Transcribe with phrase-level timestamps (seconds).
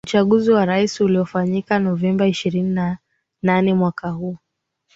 [0.07, 2.97] uchaguzi wa rais uliofanyika novemba ishrini na
[3.41, 4.37] nane mwaka huu